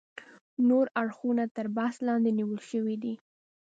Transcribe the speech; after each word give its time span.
نور 0.67 0.85
اړخونه 1.01 1.43
تر 1.55 1.65
بحث 1.77 1.95
لاندې 2.07 2.29
نیول 2.39 2.61
شوي 2.71 2.95
دي. 3.03 3.13